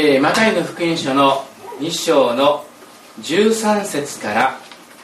[0.00, 1.44] えー、マタイの福音書の
[1.80, 2.64] 2章の
[3.20, 4.56] 13節から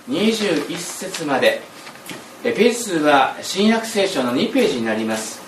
[0.09, 1.63] 21節まで、
[2.45, 5.43] えー、ページ数は新約聖書の2ページになります。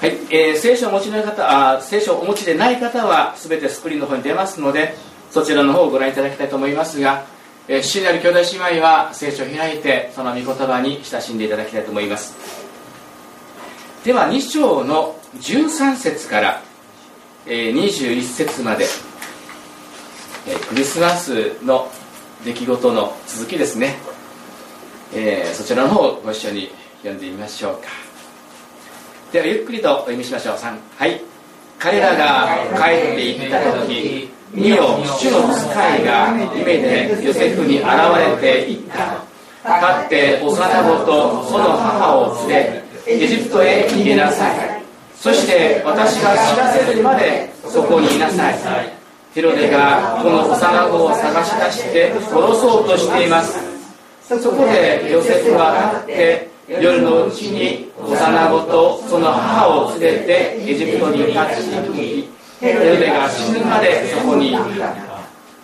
[0.00, 4.94] はい、えー、聖書をお持ちの方あ聖書をお持ちでない方は全てスクリーンの方に出ますので
[5.30, 7.26] そちらの方をご覧いただきたいと思いますが、
[7.68, 12.57] えー、主なる兄弟姉妹は聖書を開いてその御言葉に親しんでいただきたいと思います。
[14.04, 16.62] では2章の13節から、
[17.46, 18.86] 21節まで、
[20.68, 21.90] クリスマスの
[22.44, 23.96] 出来事の続きですね、
[25.12, 27.88] えー、そちらの方をご一緒に読んでみましょうか。
[29.32, 30.54] ではゆっくりとお読みしましょう。
[30.54, 31.20] 3はい。
[31.78, 37.88] 彼らが帰っていった時見よ主の使いが夢でヨセフに現
[38.40, 39.28] れていった。
[39.64, 42.77] 立って幼子とその母を連れ
[43.08, 44.82] エジプトへ逃げなさい。
[45.16, 48.54] そして私が知らせるまでそこにいなさい。
[49.34, 53.58] ヘロデがこの幼子を探し出して殺そうとしています。
[54.22, 62.28] そこでヨセフは立って夜のうちに幼子とその母を連れてエジプトに立ち行き
[62.60, 64.60] ヘロデが死ぬまでそこにいた。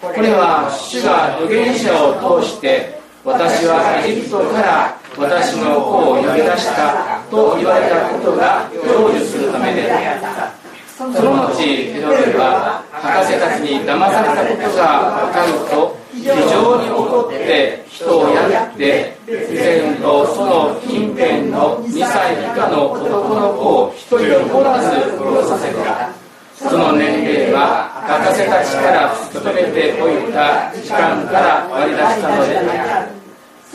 [0.01, 7.24] これは主が預言者を通して私はエジプトから私の子を呼び出した。
[7.31, 8.79] と言われたことが成
[9.13, 10.65] 就するためであった
[10.97, 33.24] その後ヘロデは博士たちに騙されたことが分かると非常に怒って人をやって以前とその近辺の2歳以下の男の子を一人残らず殺させたその年齢は博士たちから突き止めておいた時間から割り出したのである。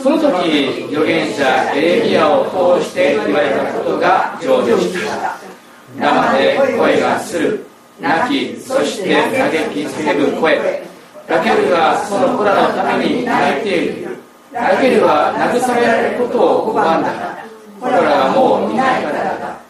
[0.02, 5.36] その時預言者エレミアを通して言われたことが成就した。
[5.98, 7.66] 生で声がする。
[8.00, 10.82] 泣きそして嘆き叫ぶ声。
[11.28, 14.16] ラケルはその子らのために泣いている。
[14.52, 17.38] ラケルは慰められることを拒んだ。
[17.80, 19.60] 子らがもういないからだ。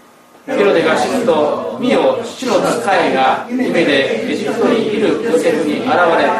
[0.46, 5.90] ヘロデが死ぬと見よ父の使いが夢でエジプトにいるヨセフに現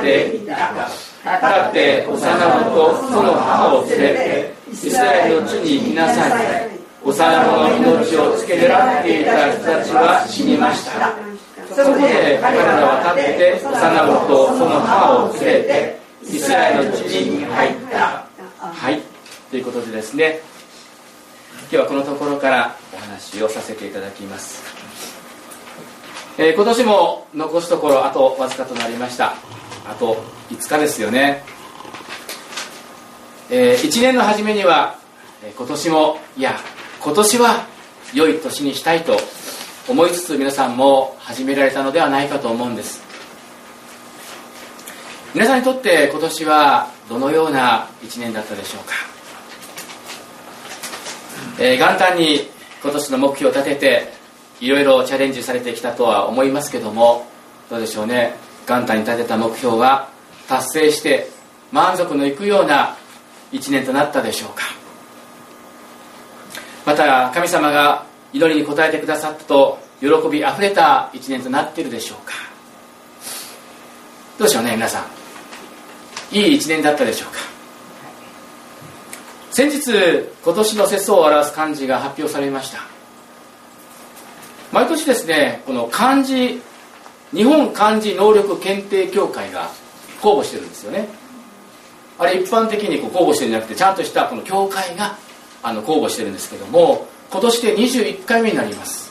[0.03, 0.89] れていた。
[1.37, 6.71] 立って幼子とその母を連れてイスラエルの地にいなさい。
[7.05, 11.15] 幼子の命をつけ狙っていた人たちは死にました。
[11.75, 18.27] そこで彼らは立って幼子とその母を連れてイスラエルの地に入った。
[18.59, 19.01] はい。
[19.51, 20.41] ということでですね。
[21.73, 24.65] 今日はこのところからお話をさせていただきます、
[26.37, 29.37] えー、今年も残すところあとわずかとなりました。
[29.87, 31.43] あと5日ですよね、
[33.51, 34.99] えー、1年の初めには
[35.57, 36.57] 今年もいや
[37.01, 37.67] 今年は
[38.15, 39.17] 良い年にしたいと
[39.89, 43.11] 思いつつ皆さんも始められたのではないかと思うんです。
[45.33, 48.95] 皆さんにとって今年はどのような1年だったでしょうか、
[51.63, 52.49] えー、元旦に
[52.83, 54.13] 今年の目標を立てて
[54.61, 57.27] いろいろチャレンジされてきたとは思いますけども
[57.71, 58.50] どうでしょうね。
[58.71, 60.09] 元旦に立てた目標は
[60.49, 61.29] 達成して
[61.73, 62.97] 満足のいくような
[63.51, 64.63] 1年となったでしょうか。
[66.87, 72.33] また神様が祈りに応えてくださったと喜びあふれた1年となっているでしょうか。
[74.39, 75.05] どうでしょうね皆さ
[76.33, 76.37] ん。
[76.37, 77.41] いい1年だったでしょうか。
[79.51, 82.79] 先日今年の世相を表す漢字が発表されました。
[84.73, 86.63] 毎年ですねこの漢字
[87.33, 89.71] 日本漢字能力検定協会が
[90.21, 91.09] 公募してるんですよね。
[92.19, 95.17] あれ一般的にこう公募してるんじゃなくてちゃんとしたこの協会が
[95.63, 99.11] あの公募してるんですけども今年で21回目になります。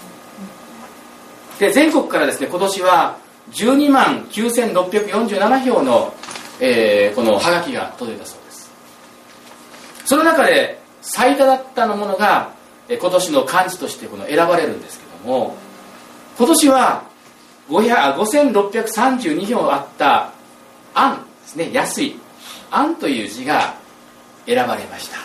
[1.59, 3.18] で全国からですね今年は
[3.52, 6.13] 12万9647票の、
[6.59, 8.72] えー、このハガキが届いたそうです。
[10.06, 12.51] その中で最多だったのものが
[12.89, 15.56] 今年の漢字としてこの選ばれるんですけども
[16.38, 17.09] 今年は
[17.69, 20.31] 5632票あった
[20.94, 22.19] 「安」ですね安い
[22.71, 23.74] 「安」という字が
[24.45, 25.18] 選ばれました。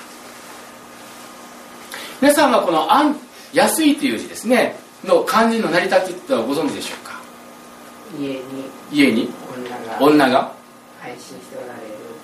[2.20, 3.16] 皆さんはこの「安」
[3.52, 7.14] 安いという字ですねの漢字の成り立ちってのはご存知でしょうか？
[8.18, 8.42] 家に。
[8.92, 9.30] 家に？
[10.00, 10.52] 女が。
[11.00, 11.74] 配信しておられる。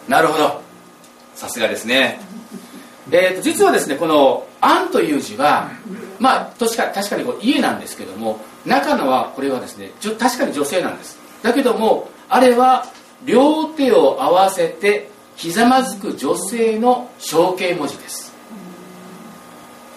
[0.08, 0.60] なるほど。
[1.34, 2.20] さすがですね。
[3.12, 5.70] えーと実はですねこの「安」という字は
[6.20, 11.18] まあ確か確かにこう家なんですけども中のはこれはですね確かに女性なんです。
[11.42, 12.86] だけどもあれは
[13.24, 18.32] 両手を合わせてひざまずく女性の象形文字です。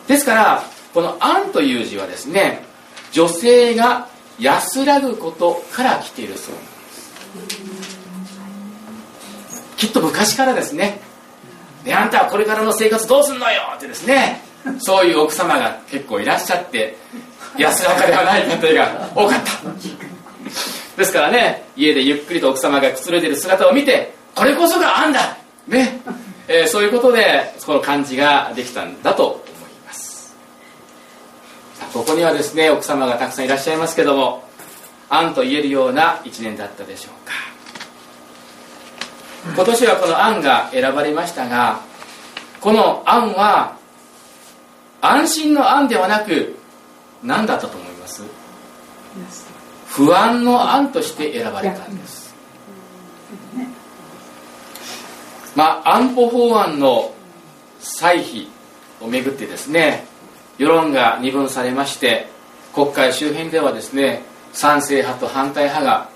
[0.07, 2.65] ですからこの「安」という字はですね
[3.11, 4.07] 女性が
[4.39, 7.51] 安らぐことから来ているそうなんで
[9.51, 9.63] す。
[9.77, 11.01] きっと昔からですね。
[11.83, 14.41] であんたはこれからの生活どうすんのよってですね。
[14.79, 16.95] そういう奥様が結構いらっしゃって
[17.57, 20.97] 安らかではない家庭が多かった。
[20.97, 25.37] ですからね家でゆっくりと奥様がくつろいでる姿を見てこれこそがあんだ
[25.67, 26.01] ね、
[26.47, 29.41] えー、そういうことでこの漢字ができたんだと思い
[29.85, 30.35] ます。
[31.93, 34.43] ここにはですね奥様がたくさんいらっしゃいますけども
[35.09, 37.33] 「あん」と言えるような一年だったでしょうか。
[39.55, 41.81] 今年はこの「案」が選ばれましたが
[42.61, 43.77] この「案」は
[45.05, 46.57] 安心の「案」ではなく
[47.21, 48.23] 何だったと思います？
[49.89, 52.33] 不安の案として選ばれたんです。
[55.55, 57.13] まあ安保法案の
[57.79, 58.47] 歳費
[59.01, 60.05] をめぐってですね
[60.57, 62.27] 世論が二分されまして
[62.73, 64.23] 国会周辺ではですね
[64.53, 66.09] 賛成派と反対派が、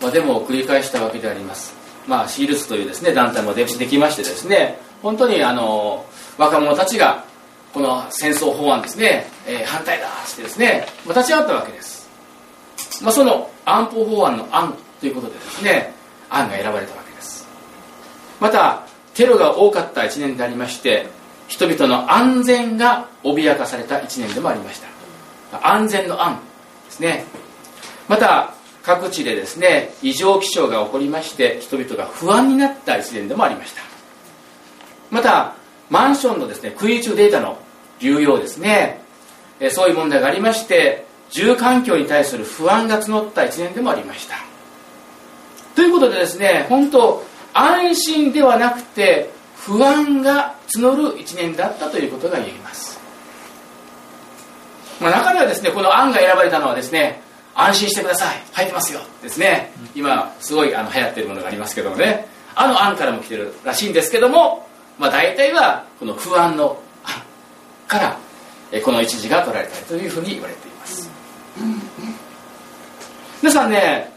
[0.00, 1.74] まあ、デモを繰り返したわけであります。
[2.08, 6.04] まあ、シールズというですね団体もできましてですね本当にあの
[6.36, 7.24] 若者たちが
[7.72, 12.08] この戦争法案ですね、えー、反対だしてですね、ま、立ち上がったわけです、
[13.02, 15.94] まあ、その安保法案の案ということでですね
[16.30, 17.46] 案が選ばれたわけです。
[18.40, 21.06] またテロが多かった1年でありまして
[21.48, 25.68] 人々の安全が脅かされた1年でもありました。
[25.68, 26.40] 安全の案
[26.86, 27.24] ですね。
[28.08, 33.82] また各地でですね異常気象が起こりまして人々が不安になった一年でもありました。
[35.10, 35.54] また
[35.92, 37.58] マンションのですね空中データの
[38.00, 39.02] 流用ですね。
[39.70, 44.36] そういう問題がありまして住環境に対する不安が募った一年でもありました。
[45.76, 47.22] ということでですね本当
[47.52, 52.98] 安心ではなくて不安が募る一年だったということが言えます、
[54.98, 57.20] まあ、中にはですねこの案が選ばれたのはですね
[57.54, 59.72] 安心してください入ってますよですね。
[59.94, 62.26] 今すごいあの流行ってるものがありますけどもね。
[62.54, 64.68] あの案からも来てるらしいんですけども、
[65.02, 66.80] まあ、大体はこの不安の
[67.88, 68.16] から
[68.84, 71.10] この一時が取られたというふうに言われています。
[73.42, 74.12] 皆さんね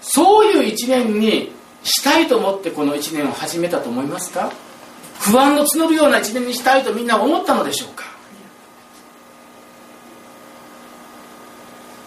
[0.00, 1.52] そういう一年に
[1.82, 4.50] したいと思ってこの一年を始めたと思いますか？
[5.20, 8.04] 不安の募るような一年にしたいとみんな思ったのでしょうか？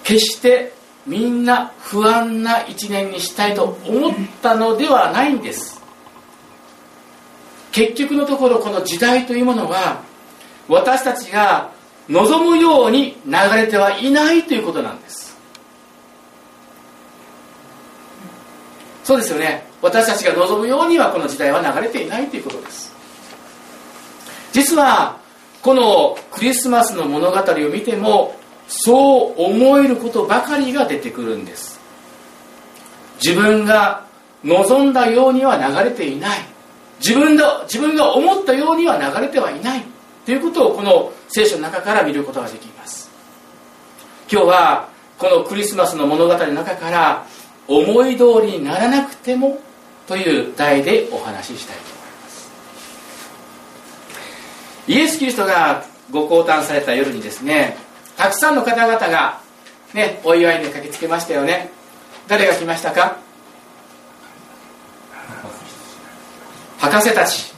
[0.03, 0.73] 決して
[1.05, 5.76] みんな不安な一年にしたいと思ったのではないんです。
[7.77, 10.01] 結局のところこの時代というものは
[10.67, 11.69] 私たちが
[12.09, 15.37] 望むように流れてはいないということなんです。
[19.03, 19.67] そうですよね。
[19.83, 22.91] 私たちが望むようにはこの時代は流れていないということです。
[24.53, 25.19] 実は
[25.61, 28.35] このクリスマスの物語を見ても
[28.67, 31.79] そう思えることばかりが出てくるんです。
[33.23, 34.03] 自分が
[34.43, 36.56] 望んだようには流れていない。
[36.99, 39.83] 自分が自分が思ったようには流れてはいない。
[40.25, 43.09] ということをこの聖書の中から見ることができます。
[44.31, 47.25] 今日はこのクリスマスの物語の中から
[47.67, 49.59] 思い通りにならなくても
[50.07, 52.51] という題でお話ししたいと思います。
[54.87, 57.77] イエス・キリストがご降誕された夜にですね
[58.17, 59.41] たくさんの方々が
[59.93, 61.71] ねお祝いに駆けつけましたよね。
[62.27, 63.17] 誰が来ましたか？
[66.77, 67.53] 博士たち。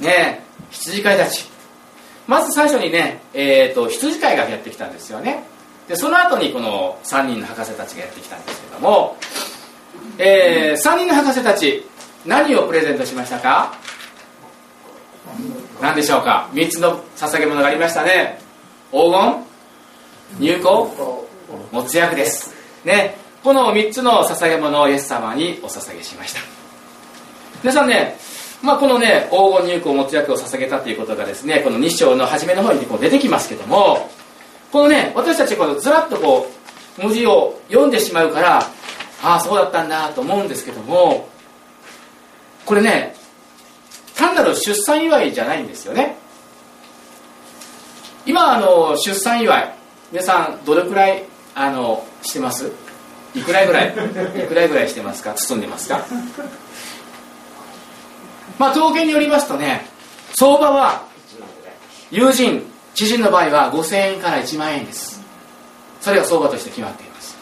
[0.00, 1.48] ね羊飼いたち。
[2.26, 5.44] まず最初にね、えーと、羊飼いがやってきたんですよね。
[5.88, 9.16] でその後にこの3人の博士たちがやってきたんですけども、
[10.18, 11.86] えー、3人の博士たち
[12.26, 13.74] 何をプレゼントしましたか？
[15.80, 18.38] 何でしょうか？3つの捧げ物がありましたね。
[18.92, 19.44] 黄金
[20.38, 21.26] 入港
[21.72, 22.54] もつ薬です。
[22.84, 26.40] ねこの3つの捧げ物をイエス様にお捧げしました。
[27.62, 28.16] 皆さんね
[28.62, 34.10] まあ、このね黄金入港もつ薬を捧げたということがですねこの2章の初めの方にこう出てきますけども
[34.72, 36.50] このね私たちこのずらっとこ
[36.98, 38.58] う文字を読んでしまうから
[39.22, 41.28] ああそうだったんだと思うんですけども
[42.66, 43.14] これね
[44.16, 46.16] 単なる出産祝いじゃないんですよね。
[48.26, 49.74] 今あの出産祝い
[50.12, 51.24] 皆さんどれくらい
[51.54, 52.70] あのしてます？
[53.34, 53.88] いくらぐらい？
[54.44, 55.34] いくらぐらいしてますか？
[55.34, 56.04] 包んでますか？
[58.58, 59.86] まあ統計によりますとね
[60.34, 61.06] 相場は
[62.10, 62.62] 友人
[62.94, 65.22] 知人の場合は5000円から1万円です。
[66.00, 67.36] それが相場として決まっています。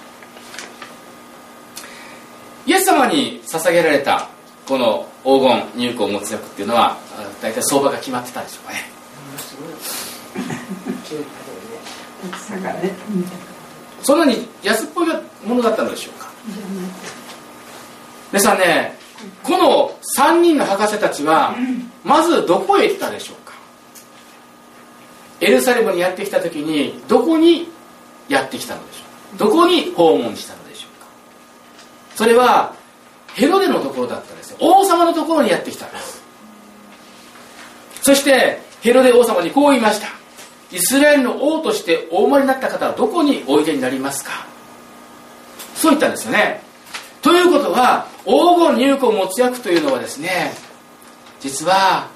[2.67, 4.29] イエス様に捧げられた
[4.67, 5.41] この黄
[5.75, 6.99] 金入港持つ薬っていうのは
[7.41, 8.91] 大体相場が決まってたでしょうかね。
[14.03, 15.07] そんなに安っぽい
[15.45, 16.29] ものだったのでしょうか。
[18.33, 18.99] 皆さんね
[19.43, 21.55] この3人の博士たちは
[22.05, 23.55] まずどこへ行ったでしょうか？
[25.41, 27.69] エルサレムにやってきた時にどこに
[28.29, 29.01] やってきたのでしょ
[29.35, 31.07] うどこに訪問したのでしょうか？
[32.15, 32.75] それは
[33.35, 34.57] ヘロデのところだったんですよ。
[34.61, 36.23] 王様のところにやってきたんです。
[38.03, 40.09] そしてヘロデ王様にこう言いました。
[40.73, 44.47] イスラエルの王としてお生まれになった方はどこにおいでになりますか？
[45.75, 46.63] そう言ったんですよね。
[47.21, 50.53] ということは黄金入庫持つ役というのはですね
[51.41, 52.09] 実は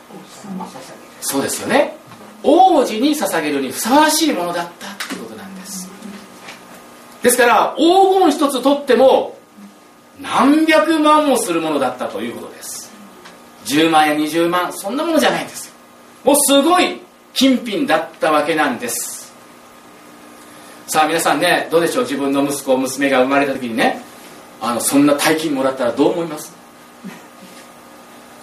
[1.20, 1.96] そうですよね。
[2.42, 5.88] 王子に捧げるにふさわしいものだったということなんです。
[7.22, 9.38] ですから黄金一つ取っても
[10.20, 12.90] 何百万もするものだったということです。
[13.66, 15.72] 10万や20万そんなものじゃないんです。
[16.24, 17.00] もうすごい
[17.34, 19.32] 金品だったわけなんです。
[20.88, 22.04] さあ皆さんねどうでしょう？
[22.04, 24.02] 自分の息子娘が生まれた時にね
[24.60, 26.52] あのそんな大金もらったらどう思います？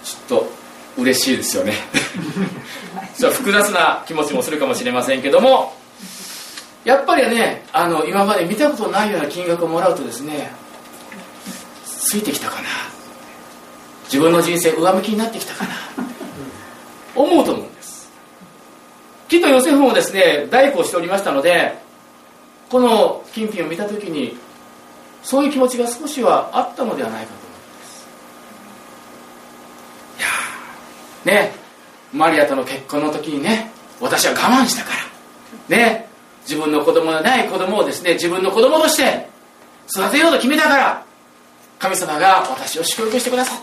[0.04, 0.50] ちょっと
[0.96, 1.72] 嬉しいですよね。
[3.32, 5.76] 複雑な気持ちもするかもしれませんけども
[6.84, 10.52] やっぱりねあの今まで見たことないような金額をもらうとですね
[11.84, 12.68] ついてきたかな。
[14.04, 15.70] 自分の人生上向きになってきたかな。
[17.14, 18.10] 思うと思うんです。
[19.28, 21.76] きっとヨセフもですね大工をしておりましたので
[22.70, 24.38] この金品を見た時に
[25.22, 28.08] そういう気持ちが少しはあったのではないかと思います。
[30.18, 31.52] いやね
[32.12, 33.70] マリアとの結婚の時にね
[34.00, 34.90] 私は我慢したか
[35.70, 35.76] ら。
[35.76, 36.08] ね
[36.42, 39.28] 自分の子供のない子供をですね自分の子供として
[39.90, 41.04] 育てようと決めたから
[41.78, 43.58] 神様が私を祝福してくださっ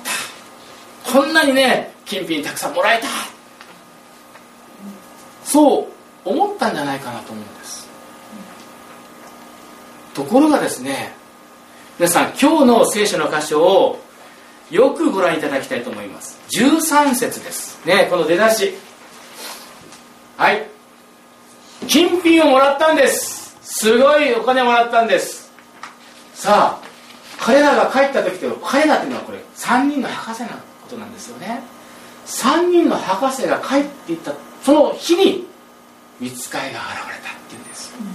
[1.04, 1.12] た。
[1.12, 3.08] こんなにね金品たくさんもらえた。
[5.44, 5.88] そう
[6.30, 7.88] 思ったんじゃないかなと思うんです。
[10.14, 11.16] ところがですね
[11.98, 14.00] 皆さん今日の聖書の箇所を
[14.70, 16.38] よくご覧いただきたいと思います。
[16.50, 17.86] 13節です。
[17.86, 18.74] ねこの出だし。
[20.36, 20.68] はい。
[21.88, 23.58] 金品をもらったんです。
[23.62, 25.54] すごいお金をもらったんです。
[26.34, 26.86] さあ
[27.40, 30.56] 彼らが帰った時って彼らっていうのはこれ3人の博士のこ
[30.90, 31.64] となんですよね。
[32.25, 34.34] 3人の博士が帰っていった
[34.64, 35.48] その日に
[36.20, 38.08] 見つかいが現れたっていうんです、うん、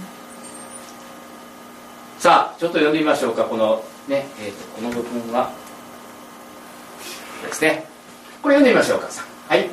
[2.21, 3.45] さあちょっと読んでみましょうか。
[3.45, 5.49] このねえーと、この部分は。
[7.43, 7.83] ですね。
[8.43, 9.09] これ読んでみましょうか。
[9.47, 9.67] はい。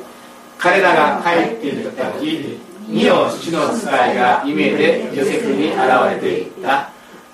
[0.57, 5.77] 彼らが帰っていった時二の父の使いが夢でヨセフに現
[6.09, 6.89] れていった。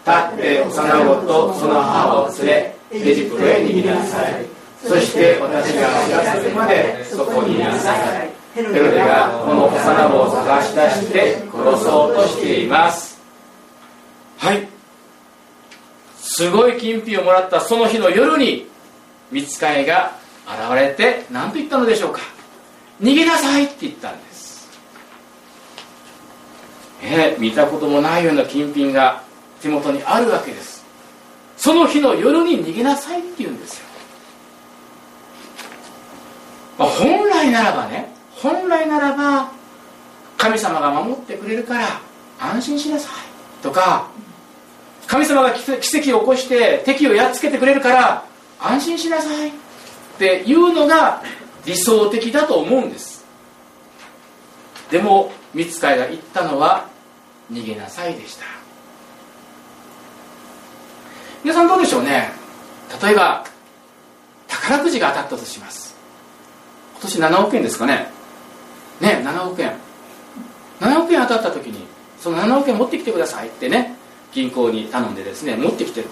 [0.05, 4.45] 立って幼子とその母を連れエジプトへ逃げなさい。
[4.84, 8.29] そして私が知らせるまでそこにいなさい。
[8.53, 13.17] ヘロデがこの幼子を探し出して殺そうとしています。
[14.39, 14.75] はい。
[16.38, 18.68] すごい金品をもらったその日の夜に
[19.32, 22.20] 見つかいが現れて何と言ったのでしょうか。
[23.01, 24.70] 逃げなさいって言ったんです。
[27.01, 29.24] え見たこともないような金品が
[29.62, 30.84] 手元にあるわけです。
[31.56, 33.86] その日の夜に逃げなさいって言うんですよ、
[36.77, 39.51] まあ、本来ならばね本来ならば
[40.38, 42.01] 神様が守ってくれるから
[42.39, 44.10] 安心しなさいとか
[45.07, 48.25] 神様が奇跡を起こして敵をやっつけてくれるから
[48.59, 49.51] 安心しなさいっ
[50.17, 51.21] ていうのが
[51.65, 53.24] 理想的だと思うんです。
[54.89, 56.88] でも見つかいが言ったのは
[57.51, 58.45] 逃げなさいでした。
[61.43, 62.31] 皆さんどうでしょうね？
[63.01, 63.45] 例えば
[64.47, 65.95] 宝くじが当たったとします。
[66.93, 68.07] 今年7億円ですかね？
[69.01, 69.74] ね7億円。
[70.79, 71.85] 7億円当たった時に
[72.19, 73.95] その7億円持ってきてくださいってね。
[74.36, 76.04] 銀行に頼んでですね持ってきて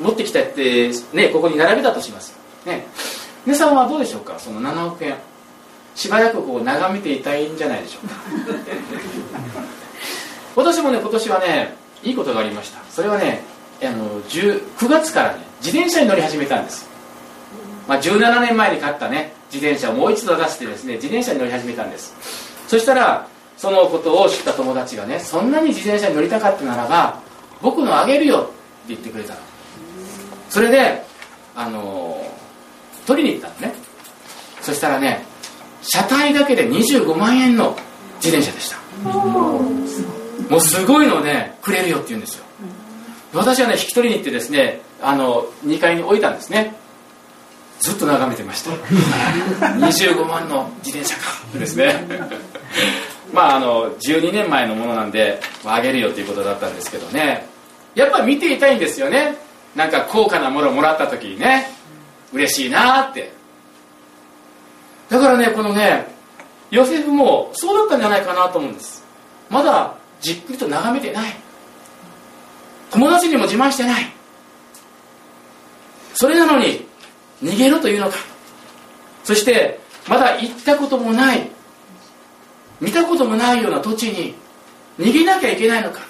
[0.00, 2.32] 持ってきたってねここに並べたとします。
[2.64, 2.86] ね。
[3.44, 4.38] 皆さんはどうでしょうか？
[4.38, 5.16] その7億円。
[5.96, 8.14] しばらくこう眺めていたいんじゃないでしょうか。
[10.54, 12.78] 私もね今年はねいいことがありました。
[12.90, 13.42] それはね
[13.82, 16.86] あの9月からね自転車に乗り始めたんです、
[17.88, 22.14] まあ、17年前に買ったね自転車をもう一度出してですね自転車に乗り始めたんです。
[22.68, 27.25] そしたらそのことを知った友達がねそんなに自転車に乗りたかったならば
[27.62, 28.50] 僕のあげるよって
[28.88, 29.40] 言ってくれたの。
[30.48, 31.02] それで
[31.54, 32.24] あの
[33.06, 33.74] 取りに行ったのね。
[34.60, 35.24] そしたらね
[35.82, 37.76] 車体だけで25万円の
[38.22, 38.76] 自転車でした。
[40.48, 42.44] もうすごいのねくれるよって言うんですよ。
[43.32, 46.74] 私はね引き取りに行ってですねあの2階に置いたんですね。
[47.80, 48.70] ずっと眺めてました。
[49.76, 51.22] 25万の自転車か。
[51.54, 52.06] ですね
[53.32, 57.46] まああの12年前のものなんでまあげるよということだったんですけどね。
[57.94, 59.36] やっぱ見ていたいんですよね。
[59.74, 61.70] なんか高価なものをもらった時にね。
[62.32, 63.32] 嬉しいなって。
[65.08, 66.14] だからねこのね
[66.70, 69.04] ヨセフもそうだったんじゃないかなと思うんです。
[69.48, 71.32] まだじっくりと眺めてない。
[72.90, 74.04] 友達にも自慢してない。
[76.14, 76.86] それなのに
[77.42, 78.16] 逃げろというのか。
[79.24, 81.50] そしてまだ行ったこともない。
[82.80, 84.34] 見たこともないような土地に
[84.98, 86.00] 逃げなきゃいけないのか。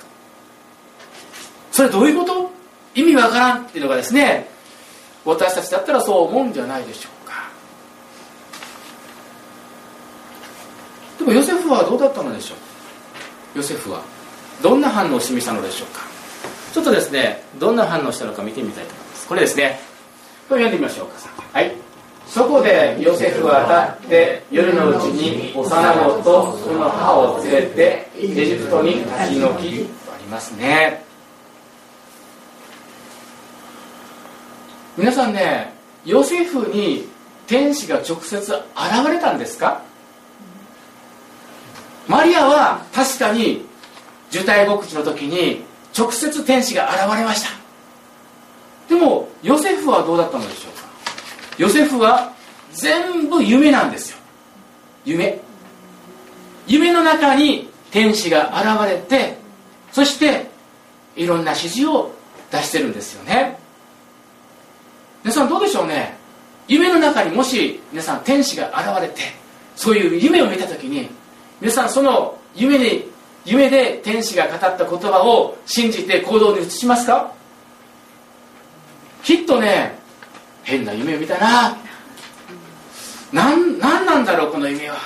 [1.72, 2.50] それどういうこと？
[2.94, 4.48] 意味わからんっていうのがですね
[5.24, 7.50] 私たちだったらそう思うんじゃないでしょうか。
[11.18, 12.54] でもヨセフはどうだったのでしょ
[13.54, 13.58] う？
[13.58, 14.02] ヨセフは
[14.62, 16.02] どんな反応を示したのでしょうか？
[16.72, 19.28] ちょっとですねどんな反応したのか見てみたいと思います。
[19.28, 19.78] これですね。
[20.48, 21.14] これ読んでみましょうか。
[21.52, 21.85] はい。
[22.26, 29.88] そこでヨセフは立って夜のうちに幼子とその母を連れてエジプトに立ち退き。
[30.12, 31.04] ありますね
[34.96, 35.72] 皆さんね
[36.04, 37.08] ヨセフに
[37.46, 38.54] 天使が直接現
[39.08, 39.82] れたんですか？
[42.08, 43.64] マリアは確かに
[44.30, 45.64] 受胎牧師の時に
[45.96, 47.50] 直接天使が現れました。
[48.88, 50.85] でもヨセフはどうだったのでしょうか？
[51.58, 52.32] ヨセフは
[52.72, 54.18] 全部夢なんですよ。
[55.04, 55.40] 夢。
[56.66, 59.38] 夢の中に天使が現れて
[59.92, 60.50] そして
[61.14, 62.12] いろんな指示を
[62.50, 63.58] 出してるんですよね。
[65.22, 66.16] 皆さんどうでしょうね。
[66.68, 69.22] 夢の中にもし皆さん天使が現れて
[69.76, 71.08] そういう夢を見た時に
[71.60, 73.10] 皆さんその夢に
[73.44, 77.32] 夢で天使が語った言葉を信じて行動に移しますか？
[79.22, 79.98] きっとね
[80.66, 81.76] 変な夢を見たな
[83.32, 84.96] 何何なんなんだろうこの夢は。
[84.96, 84.98] っ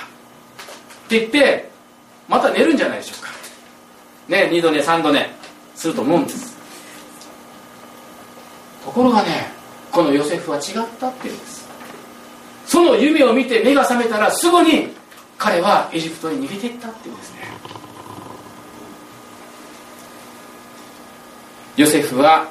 [1.09, 1.69] て言って
[2.27, 3.29] また寝るんじゃないでしょうか。
[4.27, 5.29] ね2度寝3度寝
[5.75, 6.57] すると思うんです。
[8.83, 9.51] ところがね
[9.91, 10.63] このヨセフは違っ
[10.99, 11.69] たっていうんです。
[12.65, 14.89] その夢を見て目が覚めたらすぐに
[15.37, 17.41] 彼はエジプトに逃げていったっていうんですね。
[21.75, 22.49] ヨセフは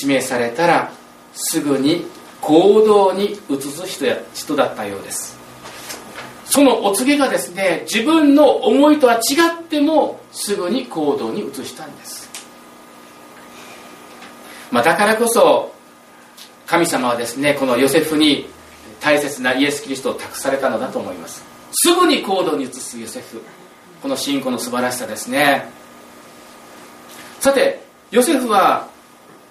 [0.00, 0.92] 指名されたら
[1.32, 2.06] すぐに
[2.46, 5.36] 行動に移す人や人だったようです。
[6.44, 9.18] そのお告げがですね自分の思いとは違
[9.62, 12.30] ってもすぐに行動に移したんです、
[14.70, 15.74] まあ、だからこそ
[16.66, 18.48] 神様はですねこのヨセフに
[19.00, 21.44] 大切なイエス・キリストを託されたのだと思います。
[21.72, 23.42] すぐに行動に移すヨセフ。
[24.00, 25.68] この信仰の素晴らしさですね。
[27.40, 27.82] さて
[28.12, 28.88] ヨセフは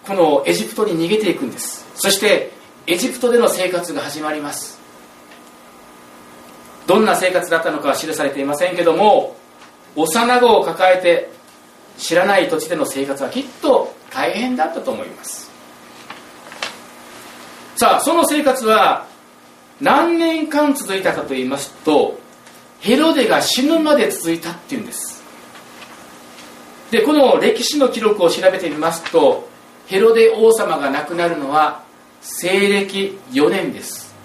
[0.07, 1.85] このエジプトに逃げていくんです。
[1.95, 2.54] そして
[2.87, 4.79] エジプトでの生活が始まります。
[6.85, 9.35] どんな生活だったのかは記されていませんけども
[9.95, 11.31] 幼子を抱えて
[11.97, 15.49] 知らない土地での生活はきっと大変だったと思います。
[17.75, 19.07] さあその生活は
[19.81, 22.19] 何年間続いたかと言いますと
[22.79, 25.23] ヘロデが死ぬまで続いたっていうんです。
[26.91, 29.49] でこの歴史の記録を調べてみますと
[29.87, 31.84] ヘロデ王様が亡くなるのは
[32.27, 34.15] 西暦4年です。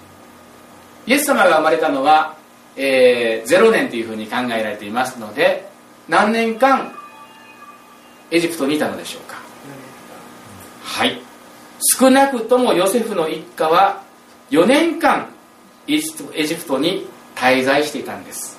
[1.05, 2.35] イエス様が生まれたのは、
[2.75, 5.69] えー、0年というふうに考えられていますので
[6.07, 6.93] 何年間
[8.31, 9.37] エジプトにいたのでしょうか。
[10.83, 11.21] はい。
[11.99, 14.03] 少なくともヨセフの一家は
[14.49, 15.29] 4年間
[15.87, 18.57] エジプトに滞在していたんです。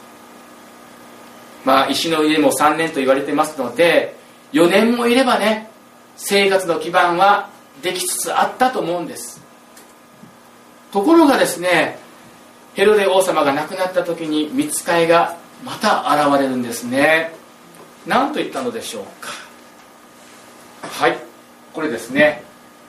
[1.64, 4.16] まあ石の家も3年と言われてますので
[4.52, 5.68] 4年もいればね
[6.16, 9.41] 生活の基盤はできつつあったと思うんです。
[10.93, 11.99] ところがですね
[12.75, 17.35] ヘロデ王様が亡くなった時に見つかいがまた現れるんですね。
[18.07, 19.31] 何と言ったのでしょうか。
[20.83, 21.19] はい
[21.73, 22.45] これですね。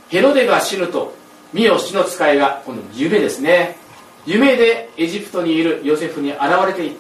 [0.10, 1.15] ヘロデが死ぬと
[1.54, 3.78] 見よ死の使いがこの夢ですね。
[4.26, 6.98] 夢でエジプトにいるヨセフに現れていっ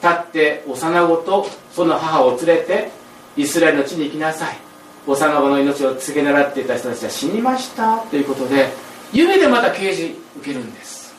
[0.00, 0.12] た。
[0.16, 2.90] 立って幼子とその母を連れて
[3.36, 4.56] イスラエルの地に行きなさい。
[5.06, 8.68] 幼子の命を告げ習っていた人たちは死にましたということで
[9.12, 11.14] 夢でまた刑事受けるんです。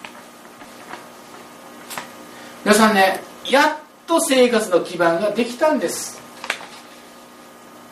[2.64, 6.22] 皆さんねやっと生活の基盤ができたんです。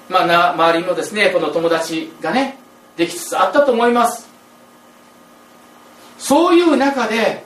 [0.10, 2.58] まあな周りのですねこの友達がね
[2.96, 4.30] できつつあったと思います。
[6.18, 7.46] そういう中で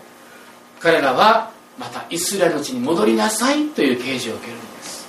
[0.79, 5.04] 彼らはまたイスラエルの地に戻りなさいという啓示を受けるんです。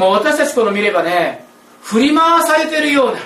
[0.00, 1.44] もう私たちこの見ればね
[1.82, 3.20] 振り回されてるような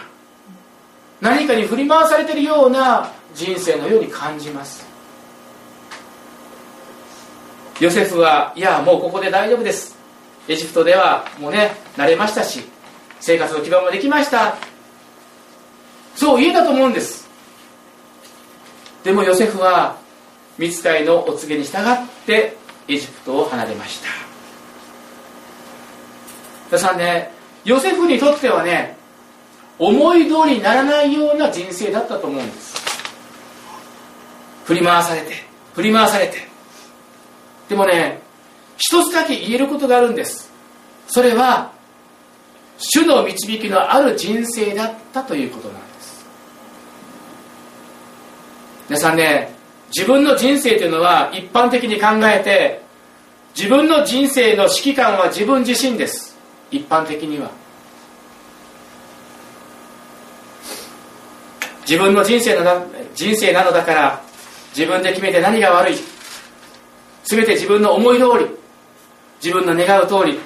[1.20, 4.84] 何かに振り回されてるような人生のように感じます。
[7.78, 9.96] ヨセフはいやもうここで大丈夫です。
[10.48, 12.64] エジプトではもうね慣れましたし
[13.20, 14.56] 生活の基盤もできました。
[16.16, 17.28] そう言えたと思うんです。
[19.04, 19.96] でもヨセフは
[20.58, 22.56] 見つかりのお告げに従って
[22.88, 24.23] エジプトを離れました。
[26.66, 27.30] 皆さんね
[27.64, 28.96] ヨセフにとってはね
[29.78, 32.74] 思い通りにならないような人生だったと思うんです。
[34.64, 35.32] 振り回されて
[35.74, 36.38] 振り回されて。
[37.68, 38.20] でもね
[38.76, 40.52] 一つだけ言えることがあるんです。
[41.06, 41.72] それは
[42.78, 46.26] 主の導きのある人生だったということなんです。
[48.88, 49.54] 皆さんね
[49.96, 52.82] 自分の人生というのは一般的に考えて
[53.56, 56.33] 自分の人生の指揮官は自分自身です。
[56.74, 57.50] 一般的には。
[61.82, 62.82] 自分の人生のな
[63.14, 64.22] 人生なのだから
[64.74, 65.96] 自分で決めて何が悪い。
[67.24, 68.46] 全て自分の思い通り
[69.42, 70.38] 自分の願う通り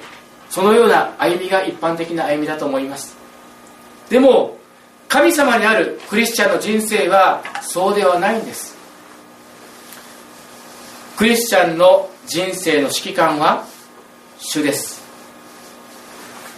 [0.49, 3.15] そのような歩みが一般的な歩みだと思います。
[4.09, 4.57] でも
[5.07, 8.77] 神様にあるクリスチャンの人生はそうではないんです。
[11.17, 13.65] クリスチャンの人生の指揮官は
[14.37, 14.98] 主です。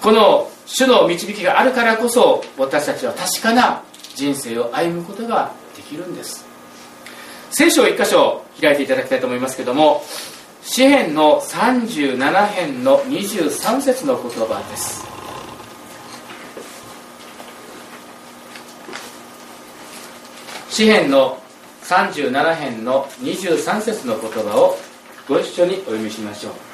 [0.01, 3.83] この主の導きがあるからこそ私たちは確かな
[4.15, 6.45] 人生を歩むことができるんです。
[7.51, 10.01] 聖書を一箇所開いていただきたいと思いますけども
[10.63, 15.05] 詩編の37編の23節の言葉です。
[20.69, 21.37] 詩編の
[21.83, 24.77] 37編の23節の言葉を
[25.27, 26.70] ご一緒にお読みしましょう。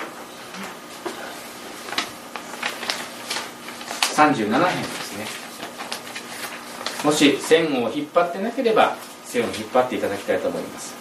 [4.17, 5.27] 37編ですね。
[7.05, 10.95] もし線を引っ張ってなければ線を引っ張っていただきたいと思います。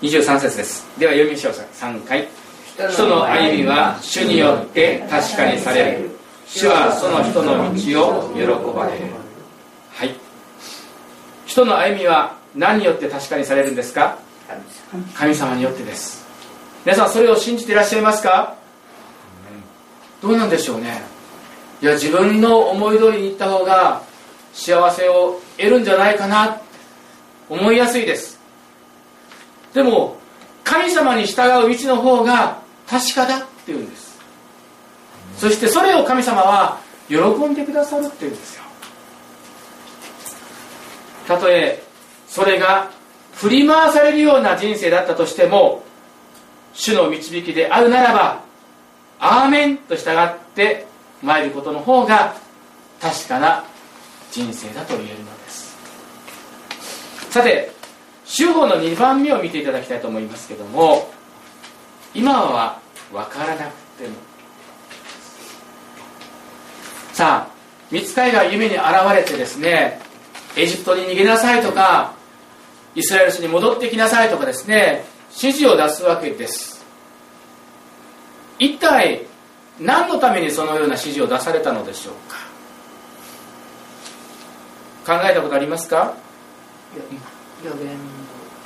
[0.00, 0.86] 23節です。
[0.96, 2.28] では読みましょう3回。
[2.88, 6.10] 人の歩みは主によって確かにされる。
[6.46, 8.42] 主はその人の道を喜
[8.76, 9.06] ばれる。
[9.90, 10.14] はい。
[11.46, 14.18] 人の歩みは何によって確かにされるんですか？
[15.14, 15.54] 神様。
[15.56, 16.26] によってです。
[16.84, 18.56] 皆さんそれを信じていらっしゃいますか？
[20.20, 21.02] どうなんでしょうね。
[21.80, 24.02] いや自分の思い通りにいった方が
[24.52, 26.60] 幸せを得るんじゃないかな。
[27.48, 28.38] 思いやすいです。
[29.74, 30.16] でも
[30.64, 34.18] 神様に従う道の方が確かだっていうんです。
[35.38, 38.62] そしてそれを神様は喜んでくださるっていうんですよ。
[41.26, 41.82] たとえ
[42.32, 42.90] それが
[43.34, 45.84] 振り回されるような人生だったとしても
[46.72, 48.40] 主の導きであるならば
[49.20, 50.86] アーメンと従って
[51.22, 52.34] 参ることの方が
[53.02, 53.62] 確かな
[54.30, 55.76] 人生だと言えるのです。
[57.28, 57.70] さて
[58.24, 61.12] 主法の2番目を見ていただきたいと思いますけども
[62.14, 62.80] 今は
[63.12, 64.14] 分からなくても。
[67.12, 67.52] さあ
[67.90, 70.00] 見つかりが夢に現れてですね
[70.56, 72.21] エジプトに逃げなさいとか
[72.94, 76.84] イスラエル市に戻ってきなさいとかですね指示を出すわけです。
[78.58, 79.26] 一体
[79.80, 82.14] 何のためにそのような指示を出されたのでしょう
[85.04, 85.18] か？
[85.18, 86.14] 考えたことありますか？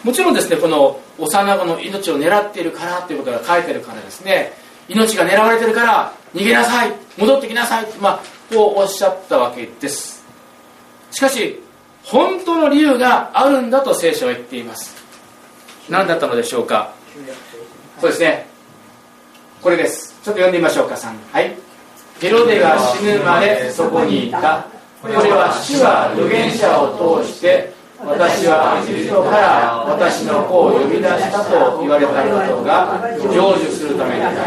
[0.03, 4.53] もちろんですねこの幼子の命を狙っているからっていうことが書いてるからですね
[4.89, 8.21] 命が狙われてるから逃げなさい戻ってきなさいまあ
[8.53, 10.25] こうおっしゃったわけです。
[11.11, 11.63] しかし
[12.07, 14.95] 本当の理由があるんだと聖書は言っています。
[15.89, 16.93] 何だったのでしょうか？
[18.01, 18.47] そうですね。
[19.61, 20.15] これです。
[20.23, 21.57] ちょっと読んでみましょうか3はい。
[22.21, 24.67] ヘロデが死ぬまでそこにいた。
[25.03, 34.41] これは主は預言者を通して私はエジプトから私の子を呼び出したと言われたことが成就するためであった。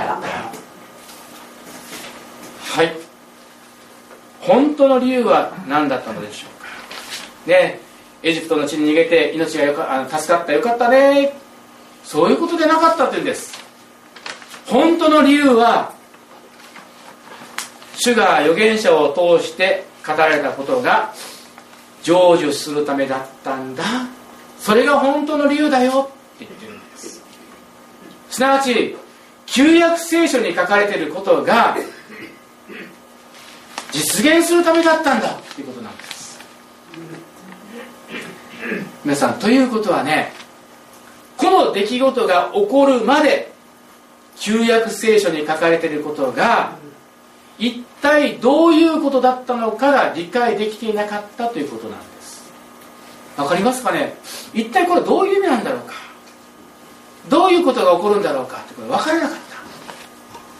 [2.73, 2.95] はい。
[4.41, 6.58] 本当の理由は何だったのでしょう？
[7.49, 7.79] ね
[8.23, 11.33] エジプトの地に逃げて命がよかあ助かったよかったね。
[12.03, 13.59] そういうことでなかったというんです。
[14.67, 15.93] 本当の理由は
[17.97, 21.13] 主が預言者を通して語られたことが
[22.01, 23.83] 成就するためだったんだ。
[24.59, 27.23] それが本当の理由だよって言ってるんです。
[28.29, 28.95] すなわち
[29.45, 31.77] 旧約聖書に書かれていることが
[33.91, 36.08] 実現するためだったんだっていうことなんです。
[39.05, 40.31] 皆さんということはね
[41.37, 43.53] この出来事が起こるまで
[44.35, 46.77] 旧約聖書に書かれていることが
[47.57, 52.49] 一体どういうことだったのかが理解できていなかったということなんです。
[53.37, 54.15] わかりますかね？
[54.53, 55.93] 一体これどういう意味なんだろうか？
[57.29, 58.61] どういうことが起こるんだろうか？
[58.61, 59.37] ってこれ分からなかっ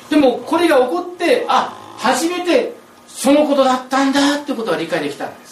[0.09, 0.15] た。
[0.15, 2.73] でもこれが起こってあ初めて
[3.07, 5.48] そのことだったんだってことが理解できたんです。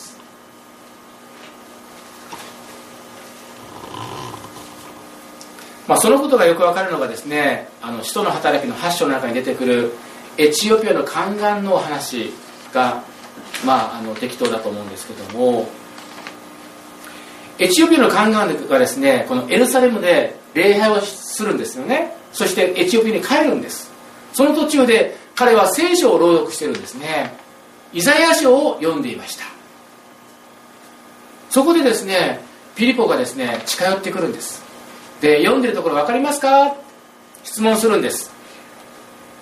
[5.87, 9.91] まあ、そのことがよくわかるのがですねあの使徒の働きの8章の中に出てくる
[10.37, 12.31] エチオピアの宦官のお話
[12.73, 13.03] が、
[13.65, 15.67] まあ、あの適当だと思うんですけども
[17.59, 22.15] エチオピアの宦官がですねこのエルサレムで礼拝をするんですよね。
[22.33, 23.91] そしてエチオピアに帰るんです。
[24.33, 27.33] その途中で彼は聖書を朗読してるんですね。
[27.93, 29.45] イザヤ書を読んでいました。
[31.49, 32.41] そこでですね
[32.75, 34.66] ピリポがですね近寄ってくるんです。
[35.21, 36.75] で読んでるところ分かりますか？
[37.43, 38.31] 質問するんです。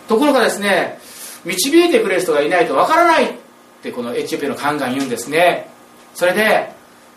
[0.08, 1.00] ところがですね
[1.44, 3.34] 導いてくれる人がいないと分からないっ
[3.82, 5.70] てこのエチオピアの宦官言うんですね。
[6.14, 6.74] それで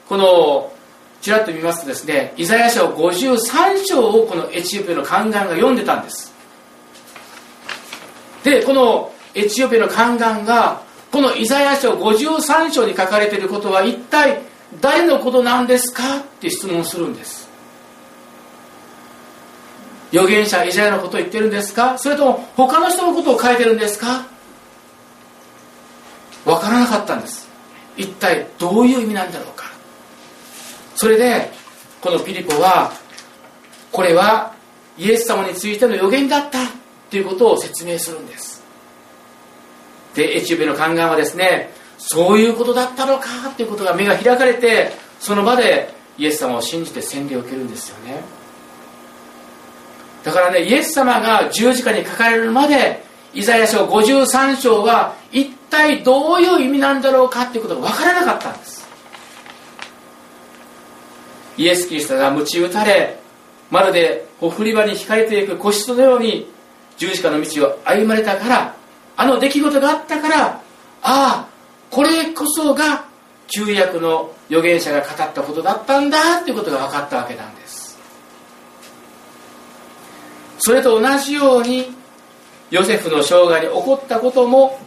[0.08, 0.72] この
[1.20, 6.32] ちらっと見ますとですねイザヤ書53章をこのエチオピアの宦官が読んでたんです。
[8.44, 14.40] でこのエチオピアの宦官がこのイザヤ書53章に書かれていることは一体
[14.80, 16.18] 誰のことなんですか？
[16.18, 17.47] って質問するんです。
[20.12, 21.98] 預言者イザヤのことを言ってるんですか？
[21.98, 24.26] それとも他の人のことを書いてるんですか？
[26.44, 27.48] 分からなかったんです。
[27.96, 29.64] 一体どういう意味なんだろうか？
[30.94, 31.50] それで
[32.00, 32.92] このピリポは
[33.92, 34.54] これは
[34.96, 36.58] イエス様についての予言だった
[37.10, 38.62] ということを説明するんです。
[40.14, 43.50] でエチオピアの宦官はですねそういうことだったのか？
[43.56, 48.37] ということが目が開かれてその場でイエス様を信じて洗礼を受けるんですよね。
[50.24, 53.04] だからねイエス様が十字架にかかれるまで
[53.34, 58.78] イザヤ書53章は一体どういう意味なんだろうかっていうことが分からなかったんです。
[61.56, 63.18] イエス・キリストが鞭打たれ
[63.70, 66.48] まるでほふり場に引かれていく子羊のように
[66.96, 68.76] 十字架の道を歩まれたから
[69.16, 70.62] あの出来事があったからあ
[71.02, 71.48] あ
[71.90, 73.06] これこそが
[73.48, 77.67] 旧約の預言者が語ったことだったんだっていうことが分かったわけなんです。
[80.58, 81.90] それと同じように
[82.70, 84.78] ヨセフの生涯に起こったことも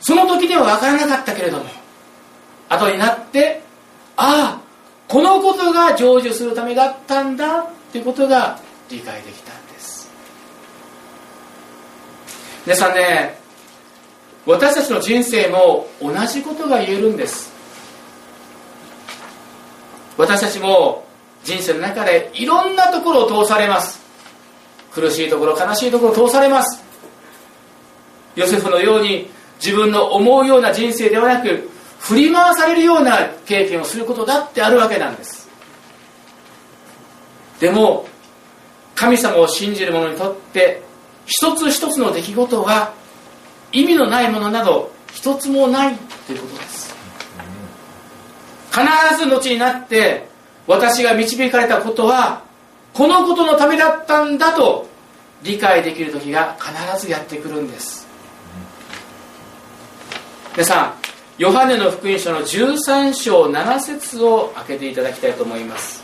[0.00, 1.64] その時では分からなかったけれども
[2.68, 3.62] 後になって
[4.16, 4.68] ああ
[5.08, 8.60] このことが成就するためだったんだっていうことが
[8.90, 10.10] 理解できたんです。
[12.66, 13.38] 皆さんね
[14.44, 17.52] 私たちの人生も同じことが言えるんです。
[20.16, 21.06] 私たちも
[21.44, 23.97] 人生の中でいろんなところを通されます。
[24.92, 26.82] 苦しいところ悲しいところ通されます。
[28.36, 29.30] ヨセフのように
[29.62, 35.48] 自分の思うような人生ではなく振り回されるような経験をすることだってあるわけなんです。
[37.60, 38.06] でも
[38.94, 40.82] 神様を信じる者にとって
[41.26, 42.94] 一つ一つの出来事は
[43.72, 45.96] 意味のないものなど一つもない
[46.26, 46.94] ということです。
[48.70, 48.84] 必
[49.18, 50.28] ず後になって
[50.66, 52.42] 私が導かれたことは
[52.98, 54.88] このことのためだったんだと
[55.44, 58.08] 理解できる時が必ずやってくるんです。
[60.54, 60.94] 皆さん
[61.40, 66.02] ヨハネの福音書の13章7節を開けていただきたいと思います。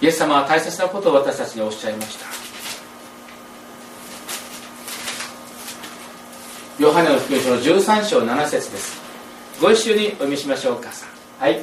[0.00, 2.26] イエス様は大切なことを私たちにおっしゃいました。
[6.78, 9.07] ヨハネの福音書の13章7節です。
[9.60, 10.88] ご一緒にお読みしましょうか。
[11.38, 11.62] はい。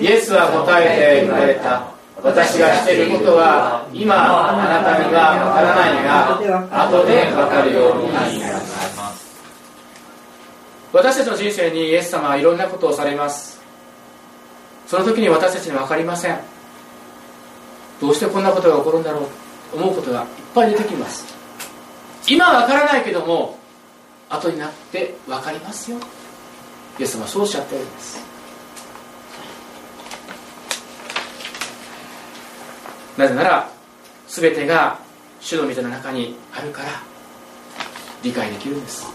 [0.00, 1.96] イエスは答えて言われた。
[2.22, 4.14] 私がしていることは今
[4.50, 8.60] あなたにはわからないが後でわかるようになりま
[9.12, 9.26] す。
[10.92, 13.60] 私たちの人生にイエス様はいろんなことをされます。
[14.86, 16.38] その時に私たちに分かりません。
[18.00, 19.22] どうしてこんなことが起こるんだろう。
[19.72, 21.24] と思うことがいっぱい出てきます。
[22.28, 23.58] 今は分からないけども
[24.30, 25.98] 後になって分かりますよ。
[26.98, 28.24] イエス様はそうおっしゃってるんです。
[33.16, 33.70] なぜなら
[34.28, 34.98] 全てが
[35.40, 36.88] 主の御手の中にあるから
[38.22, 39.06] 理解できるんです。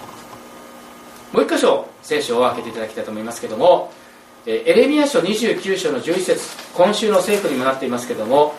[1.32, 3.92] もう一箇所聖書を開けていただきたいと思いますけども
[4.46, 8.56] エレミア書29章の11節今週の聖句にもなっていますけども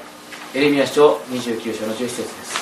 [0.55, 2.62] エレミア書29章の11節です。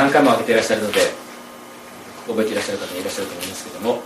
[0.00, 1.00] 何回も開けていらっしゃるので
[2.26, 4.02] 覚えていらっしゃる方もいらっしゃると思いますけども。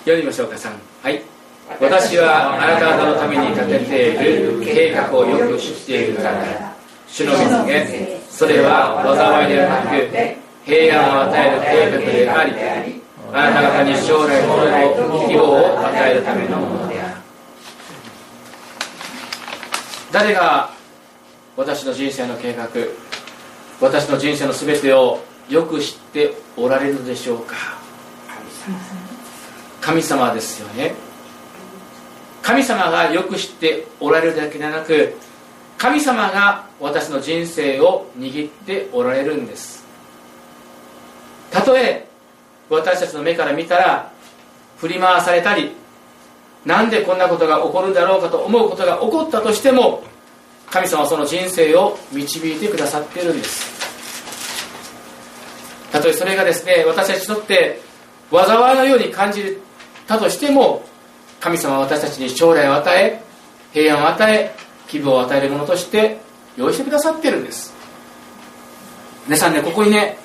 [0.00, 0.70] 読みましょうか3
[1.02, 1.22] はい。
[1.80, 6.74] 私はあなた方のために立てている計画をよく知っているから
[7.06, 10.10] 主の水げそれは災いではなく
[10.64, 13.00] 平安を与える計画であり
[13.32, 16.99] あなた方に将来の希望を与えるためのもので
[20.12, 20.70] 誰が
[21.56, 22.68] 私の人生の計画
[23.80, 27.54] 私の人生の全てをよく知っておられるでしょうか。
[29.80, 30.94] 神様ですよね。
[32.42, 35.14] 神様がよく知っておられるだけでなく
[35.78, 39.84] 神様が私の人生を握っておられるんです。
[41.50, 42.06] たとえ
[42.68, 44.12] 私たちの目から見たら
[44.78, 45.72] 振り回されたり
[46.64, 50.02] なんでこんなことが起こるんだろうかと思うことが起こったとしても
[50.70, 53.80] 神様はその人生を導いてくださっているんです。
[55.90, 57.80] たとえそれがですね私たちにとって
[58.30, 59.58] 災いのように感じ
[60.06, 60.84] たとしても
[61.40, 63.22] 神様は私たちに将来を与え
[63.72, 64.54] 平安を与え
[64.86, 66.18] 希望を与えるものとして
[66.56, 67.74] 用意してくださってるんです。
[69.26, 70.18] 皆さんねここにね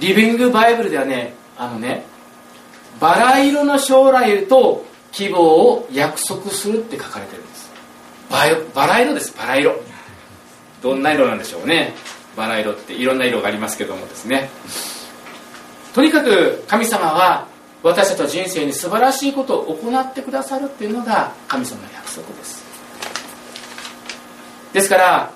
[0.00, 2.04] リビングバイブルではねあのね
[3.00, 4.84] バラ色の将来と
[5.16, 7.70] 希望を約束するって書かれてるんです。
[8.74, 9.34] バラ色です。
[9.34, 9.74] バラ色。
[10.82, 11.94] どんな色なんでしょうね。
[12.36, 14.50] バラ色っていろんな色がありますけどもですね。
[15.94, 17.48] とにかく神様は
[17.82, 22.62] 私たちの人生に素晴らしいことを行ってくださるっていうのが神様の約束です。
[24.74, 25.32] ですから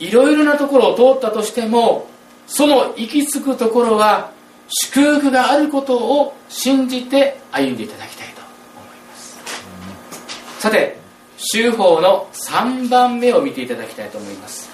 [0.00, 2.10] いろいろなところを通ったとしても
[2.46, 4.32] その行き着くところは
[4.68, 8.17] 祝福があることを信じて歩んでいただきたい。
[10.58, 10.96] さて
[11.36, 14.68] 修法の3番目を見ていただきたいと思います。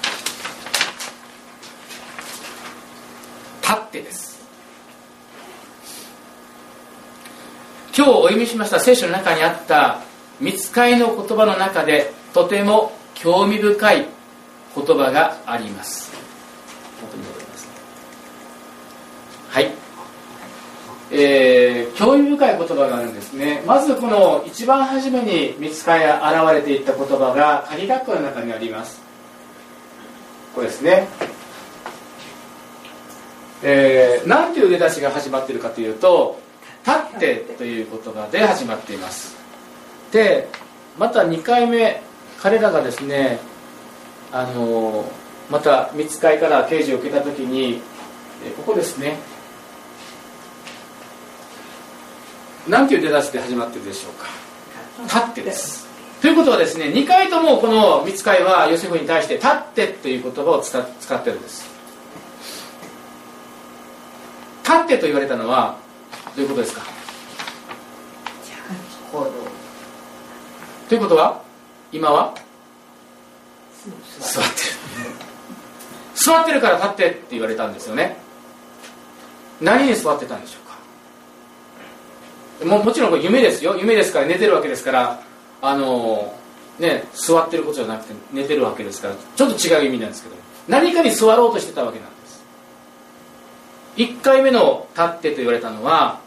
[3.62, 4.34] 立ってです。
[7.96, 10.00] 今日お読みしました聖書の中にあった
[10.40, 14.06] 見つかいの言葉の中でとても興味深い
[14.74, 16.12] 言葉があります。
[19.50, 19.83] はい
[21.16, 23.62] えー、興味深い言葉があるんですね。
[23.66, 29.00] まずこの一番初めに見つかい現れていった言葉が鍵学校の中にあります。
[30.56, 31.06] これですね。
[33.62, 36.38] えー、なんていう出だしが始まっているかというと
[36.84, 39.36] 立ってという言葉で始まっています。
[40.10, 40.48] で
[40.98, 42.02] また2回目
[42.40, 43.38] 彼らがですね
[44.32, 45.04] あの
[45.48, 47.80] また見つかいから刑事を受けた時に
[48.56, 49.16] ここですね。
[52.68, 54.28] 何ていう出だしで始まってるでしょうか？
[55.20, 55.42] 立って。
[55.42, 55.86] です。
[56.22, 60.84] ということはですね2回ともこの見つかいはヨセフに対して立ってという言葉を使っ
[61.22, 61.68] てるんです。
[64.62, 65.76] 立ってと言われたのは
[66.34, 66.82] どういうことですか？
[70.88, 71.42] ということは
[71.92, 72.34] 今は？
[74.18, 74.50] 座って。
[74.50, 74.54] る。
[76.14, 78.16] 座ってるから立ってって言われたんですよね。
[79.60, 80.63] 何に座ってたんでしょう？
[80.63, 80.63] か
[82.62, 83.76] ももちろんこれ夢ですよ。
[83.76, 85.20] 夢ですから寝てるわけですから
[85.60, 86.34] あの
[86.78, 90.36] ね座ってることじゃなくて寝てるわけですからちょっと違う意味なんですけど
[90.68, 92.44] 何かに座ろうとしてたわけなんです。
[93.96, 96.20] 1回目の「立って」と言われたのは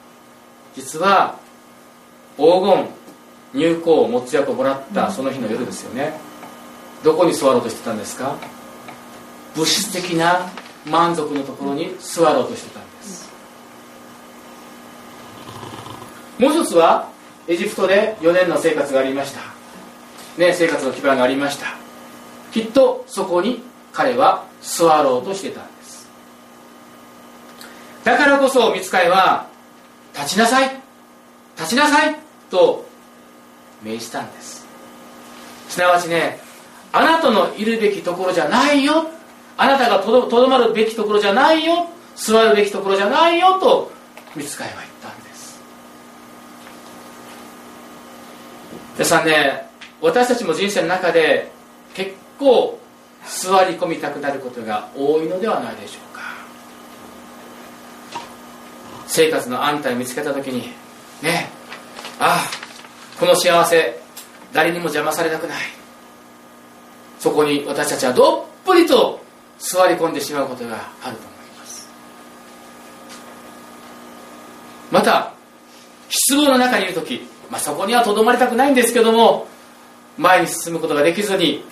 [0.75, 1.35] 実は
[2.37, 2.87] 黄金
[3.53, 6.19] 入港をもつ薬をもらったその日の夜ですよね。
[7.03, 8.35] どこに座ろうとしてたんですか？
[9.55, 10.51] 物質的な
[10.85, 13.29] 満足のところに座ろうとしてたんです。
[16.39, 17.09] もう一つは
[17.47, 19.41] エジプトで4年の生活がありました。
[20.37, 21.67] ね生活の基盤がありました。
[22.51, 26.07] きっとそこに彼は座ろうとしてたんです。
[28.03, 29.47] だからこそ見つかいは
[30.13, 30.71] 立ちなさい。
[31.57, 32.15] 立ちなさい。
[32.49, 32.85] と
[33.83, 34.65] 命じたんです。
[35.69, 36.39] すなわちね
[36.91, 39.09] あなたのいるべきところじゃないよ。
[39.57, 41.89] あなたがとどまるべきところじゃないよ。
[42.15, 43.59] 座るべきところじゃないよ。
[43.59, 43.91] と
[44.35, 45.59] 見つかいは言ったんです
[48.97, 49.69] 皆さんね
[50.01, 51.51] 私たちも人生の中で
[51.93, 52.79] 結構
[53.27, 56.21] 座り込みたくなることが多いのではないでしょうか。
[59.05, 60.73] 生活の安泰を見つけた時に
[61.21, 61.49] ね
[62.19, 63.99] ああこの幸せ
[64.53, 65.57] 誰にも邪魔されたくない。
[67.19, 69.19] そこに私たちはどっぷりと
[69.59, 71.89] 座り込んでしまうことがあると思います。
[74.91, 75.33] また
[76.09, 79.47] 失望の中にいる時、まあ、そこにはとどまりたくないんですけども
[80.17, 81.63] 前に進むことができずに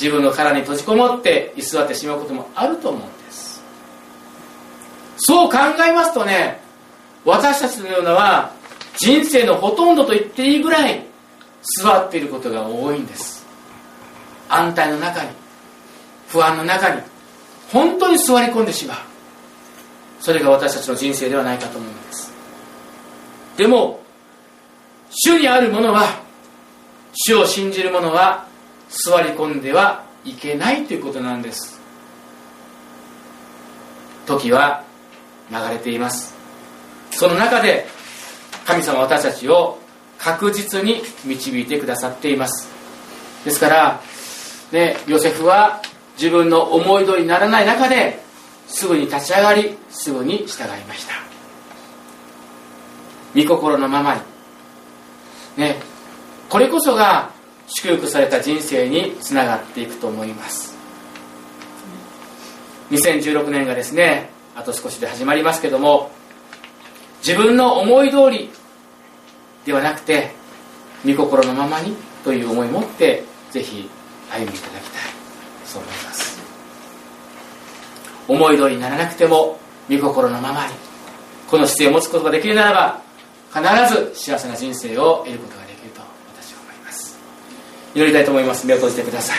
[0.00, 3.62] 自分の殻に閉じこもって居座ってしまうこともあると思うんです。
[5.16, 6.60] そう考えますとね
[7.24, 8.52] 私たちのようなは
[8.96, 11.06] 人生のほとんどと言っていいぐらい
[11.80, 13.46] 座っていることが多いんです。
[14.48, 15.30] 安泰の中に
[16.28, 17.00] 不安の中に
[17.70, 18.96] 本当に座り込んでしまう。
[20.20, 22.32] それが私たちの人生ではないかと思うんです。
[23.56, 24.01] でも
[25.14, 26.22] 主にあるものは
[27.12, 28.46] 主を信じる者は
[28.88, 31.80] 座り込んではいけないということなんです。
[34.26, 34.84] 時は
[35.50, 36.34] 流れています。
[37.10, 37.86] その中で
[38.64, 39.78] 神様私たちを
[40.18, 42.70] 確実に導いてくださっています。
[43.44, 44.00] ですから、
[44.70, 45.82] ね、ヨセフは
[46.16, 48.20] 自分の思い通りにならない中で
[48.68, 51.14] すぐに立ち上がりすぐに従いました。
[53.34, 54.31] 御心のままに
[55.56, 55.76] ね
[56.48, 57.30] これこそが
[57.66, 60.76] 祝福された人生につながっていくと思います。
[62.90, 66.10] 2016年がですねあと少しで始まりますけども
[67.26, 68.50] 自分の思い通り
[69.64, 70.32] ではなくて
[71.06, 73.88] 御心のままにという思いを持ってぜひ
[74.30, 75.02] 歩んでいただきたい。
[75.64, 76.42] そう思います。
[78.28, 79.58] 思い通りにならなくても
[79.90, 80.72] 御心のままに
[81.48, 83.01] この姿勢を持つことができるならば
[83.52, 83.62] 必
[83.94, 86.00] ず幸せな人生を得ることができると
[86.34, 87.18] 私は思います。
[87.94, 88.66] 祈りたいと思います。
[88.66, 89.36] 目を閉じてください。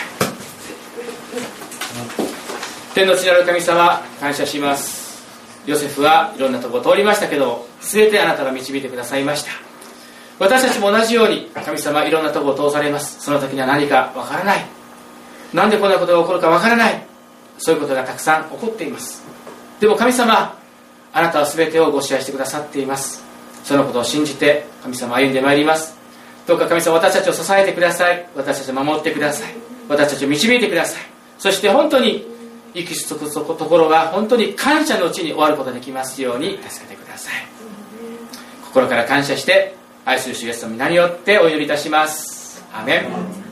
[2.94, 5.24] 天の地なる神様感謝します。
[5.66, 9.52] ヨセフはいろんなとこ通りましたけど全てあなたが導いてくださいました。
[10.38, 13.20] 私たちも同じように神様いろんなとこを通されます。
[13.20, 14.66] その時には何かわからない。
[15.54, 17.08] なんでこんなことが起こるかわからない。
[17.58, 19.24] そういうことがたくさん起こっています。
[19.80, 20.56] でも神様
[21.14, 23.24] あなたは全てをご支配してくださっています。
[23.64, 25.96] そのことを信じて神様歩んでまいります。
[26.46, 28.28] どうか神様私たちを支えてください。
[28.36, 29.54] 私たちを守ってください。
[29.88, 31.04] 私たちを導いてください。
[31.40, 32.28] そして本当に
[32.74, 37.34] 行き着くところが本当に感謝のうちに終わることができますように助けてください。
[38.66, 42.64] 心から感謝して愛する主イエスの皆によってお祈りいたします。
[42.74, 43.43] アメン。